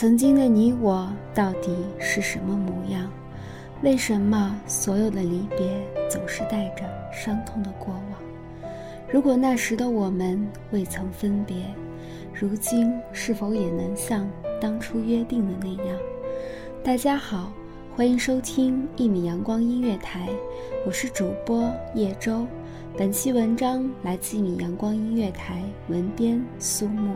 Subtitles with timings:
[0.00, 3.06] 曾经的你我到底是什么模样？
[3.82, 8.72] 为什么所有的离别总是带着伤痛的过往？
[9.12, 11.54] 如果那时的我们未曾分别，
[12.32, 14.26] 如今是否也能像
[14.58, 15.98] 当初约定的那样？
[16.82, 17.52] 大家好，
[17.94, 20.30] 欢迎收听一米阳光音乐台，
[20.86, 22.46] 我是主播叶舟。
[22.96, 27.14] 本期文章来自一米阳光音乐台，文编苏木。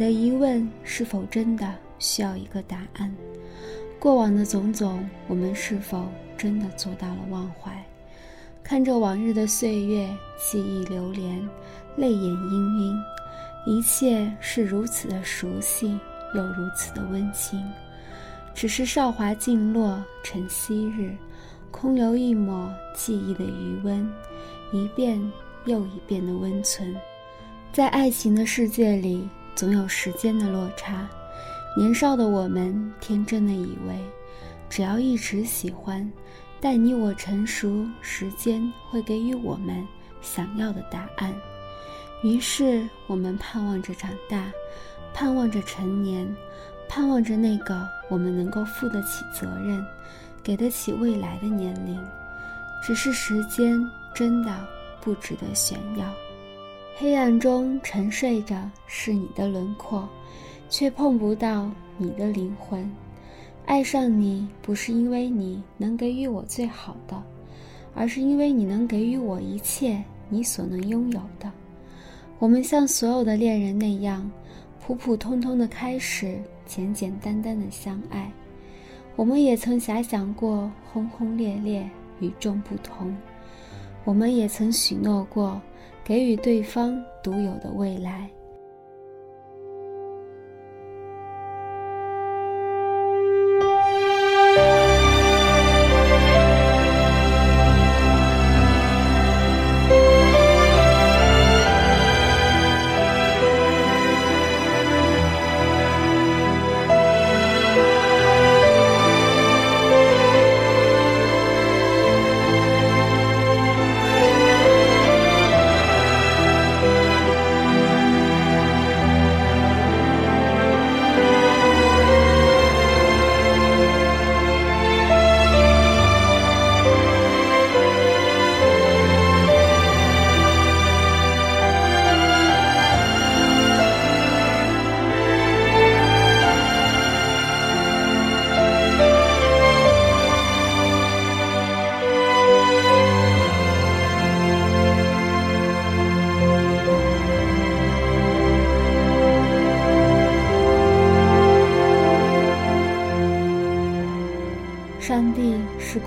[0.00, 3.14] 的疑问是否真的需要一个答案？
[3.98, 7.70] 过往的种种，我们是否真的做到了忘怀？
[8.62, 11.46] 看着往日的岁月，记忆流连，
[11.96, 12.96] 泪眼氤氲，
[13.66, 15.98] 一切是如此的熟悉，
[16.34, 17.62] 又如此的温馨。
[18.54, 21.14] 只是韶华尽落成昔日，
[21.70, 24.10] 空留一抹记忆的余温，
[24.72, 25.20] 一遍
[25.66, 26.96] 又一遍的温存，
[27.70, 29.28] 在爱情的世界里。
[29.54, 31.08] 总有时间的落差，
[31.76, 33.98] 年少的我们天真的以为，
[34.68, 36.10] 只要一直喜欢，
[36.60, 39.86] 待你我成熟，时间会给予我们
[40.22, 41.34] 想要的答案。
[42.22, 44.50] 于是，我们盼望着长大，
[45.12, 46.26] 盼望着成年，
[46.88, 49.84] 盼望着那个我们能够负得起责任、
[50.42, 51.98] 给得起未来的年龄。
[52.82, 53.78] 只是时间
[54.14, 54.66] 真的
[55.02, 56.06] 不值得炫耀。
[57.00, 58.54] 黑暗中沉睡着
[58.86, 60.06] 是你的轮廓，
[60.68, 62.86] 却碰不到你的灵魂。
[63.64, 67.16] 爱上你不是因为你能给予我最好的，
[67.94, 71.50] 而是因为你能给予我一切你所能拥有的。
[72.38, 74.30] 我们像所有的恋人那样，
[74.78, 78.30] 普普通通的开始，简简单单的相爱。
[79.16, 81.88] 我们也曾遐想过轰轰烈烈、
[82.20, 83.16] 与众不同，
[84.04, 85.58] 我们也曾许诺过。
[86.04, 88.30] 给予对方独有的未来。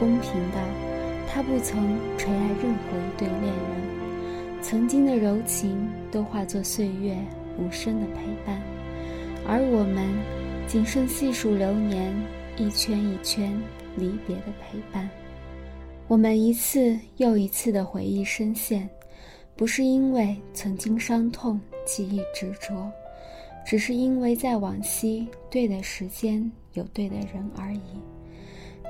[0.04, 0.58] 公平的，
[1.30, 7.16] 他不曾垂爱任何一对恋人，曾经的柔情都化作岁月
[7.58, 8.62] 无声的陪伴，
[9.48, 10.06] 而我们
[10.68, 12.14] 仅剩细数流年，
[12.58, 13.58] 一圈一圈
[13.96, 15.10] 离别的陪伴。
[16.10, 18.90] 我们一次又一次的回忆深陷，
[19.56, 22.92] 不是因为曾经伤痛记忆执着，
[23.66, 27.80] 只是因为在往昔对的时间有对的人而已。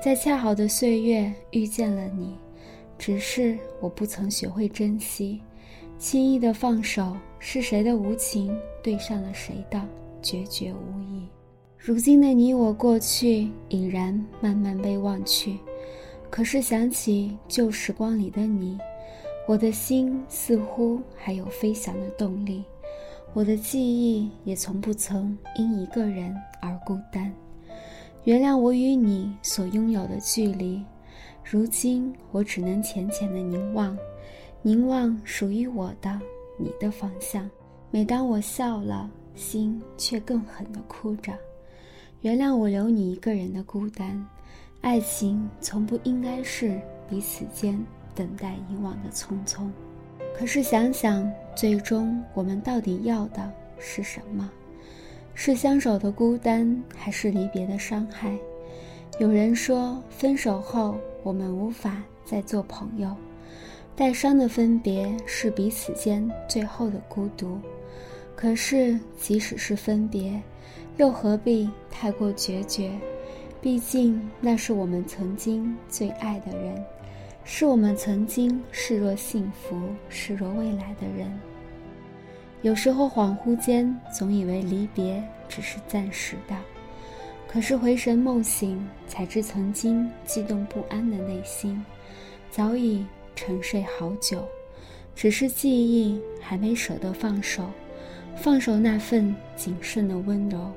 [0.04, 2.36] 在恰好的岁月遇见了你，
[2.98, 5.40] 只是我不曾学会珍惜，
[5.96, 9.80] 轻易的放手，是谁的无情对上了谁的
[10.20, 11.26] 决绝无意。
[11.78, 14.12] 如今的你我过去已然
[14.42, 15.56] 慢慢被忘去。
[16.28, 18.78] 可是想起旧时光里的你，
[19.48, 22.62] 我的心似乎还有飞翔的动力，
[23.32, 27.32] 我的记忆也从不曾因一个人而孤单。
[28.24, 30.82] 原谅我与你所拥有的距离，
[31.44, 33.96] 如今我只能浅浅的凝望，
[34.62, 36.18] 凝望属于我的
[36.58, 37.48] 你的方向。
[37.90, 41.32] 每当我笑了，心却更狠的哭着。
[42.22, 44.26] 原谅我留你一个人的孤单。
[44.80, 47.78] 爱情从不应该是彼此间
[48.14, 49.68] 等待遗忘的匆匆，
[50.34, 54.50] 可是想想，最终我们到底要的是什么？
[55.34, 58.36] 是相守的孤单，还是离别的伤害？
[59.18, 63.14] 有人说，分手后我们无法再做朋友，
[63.96, 67.58] 带伤的分别是彼此间最后的孤独。
[68.36, 70.40] 可是，即使是分别，
[70.96, 72.90] 又何必太过决绝？
[73.60, 76.84] 毕竟，那是我们曾经最爱的人，
[77.44, 79.76] 是我们曾经视若幸福、
[80.08, 81.32] 视若未来的人。
[82.64, 86.56] 有时候恍惚间，总以为离别只是暂时的，
[87.46, 91.84] 可是回神梦醒，才知曾经激动不安的内心，
[92.50, 93.04] 早已
[93.36, 94.42] 沉睡好久，
[95.14, 97.70] 只是记忆还没舍得放手，
[98.34, 100.72] 放手那份谨慎的温柔。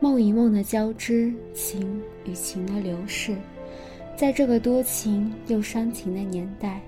[0.00, 3.34] 梦与梦的交织，情与情的流逝，
[4.14, 6.82] 在这个多情又伤情的年代，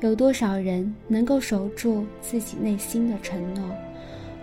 [0.00, 3.62] 有多少人能够守住自己内心的承诺，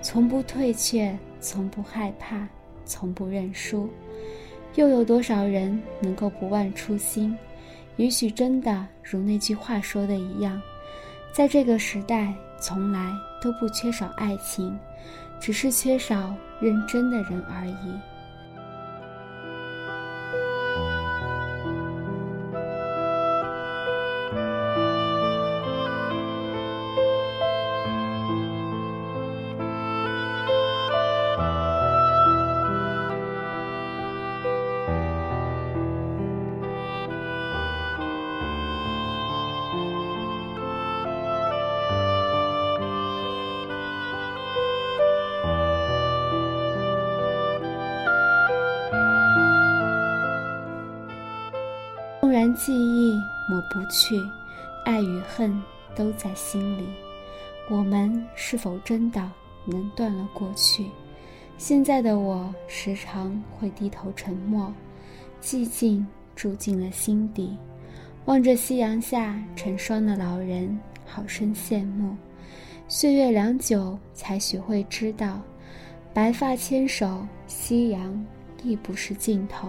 [0.02, 2.48] 从不退却，从不害怕，
[2.86, 3.90] 从不认输？
[4.76, 7.38] 又有多少人能够不忘初心？
[7.98, 10.60] 也许真的如那句话说的一样，
[11.34, 14.80] 在这个时代，从来都不缺少爱情，
[15.40, 18.11] 只是缺少认真的人而已。
[52.32, 54.16] 纵然记忆抹不去，
[54.86, 55.54] 爱与恨
[55.94, 56.88] 都在心里。
[57.70, 59.30] 我们是否真的
[59.66, 60.86] 能断了过去？
[61.58, 64.74] 现在的我时常会低头沉默，
[65.42, 67.58] 寂静住进了心底，
[68.24, 72.16] 望着夕阳下成双的老人，好生羡慕。
[72.88, 75.42] 岁月良久，才学会知道，
[76.14, 78.26] 白发牵手，夕阳
[78.64, 79.68] 亦不是尽头。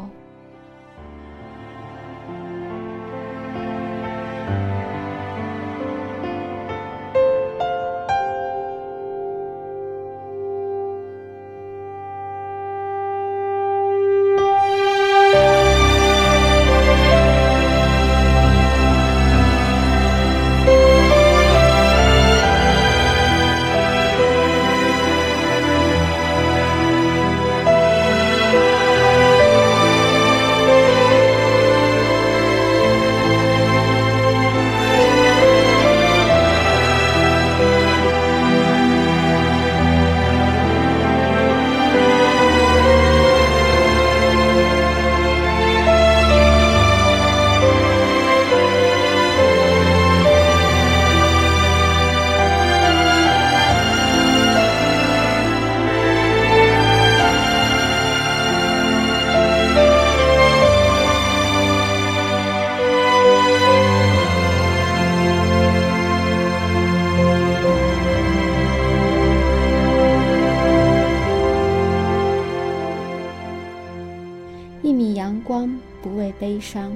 [76.03, 76.93] 不畏悲伤，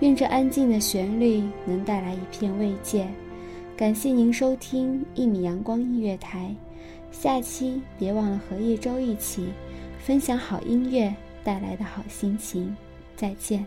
[0.00, 3.06] 愿这安静的旋律能带来一片慰藉。
[3.76, 6.54] 感谢您收听一米阳光音乐台，
[7.12, 9.48] 下期别忘了和叶舟一起
[9.98, 11.14] 分享好音乐
[11.44, 12.74] 带来的好心情。
[13.14, 13.64] 再见。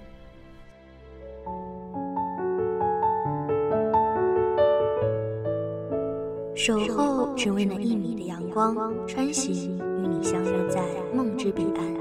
[6.55, 8.75] 守候只为那一米的阳光，
[9.07, 10.83] 穿行与你相约在
[11.13, 12.00] 梦之彼岸。